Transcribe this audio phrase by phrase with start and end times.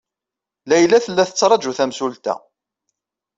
[0.69, 2.35] Layla tella tettṛaju tamsulta.